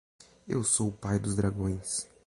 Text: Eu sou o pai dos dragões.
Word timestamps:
Eu 0.47 0.63
sou 0.63 0.87
o 0.87 0.91
pai 0.97 1.19
dos 1.19 1.35
dragões. 1.35 2.09